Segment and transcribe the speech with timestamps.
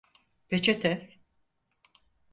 [0.49, 1.19] Peçete…